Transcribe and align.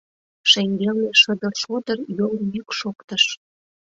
Шеҥгелне 0.51 1.11
шыдыр-шодыр 1.21 1.99
йол 2.17 2.33
йӱк 2.53 2.69
шоктыш. 2.79 3.23